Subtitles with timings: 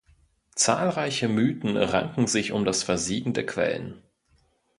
[0.55, 4.01] Zahlreiche Mythen ranken sich um das Versiegen der Quellen.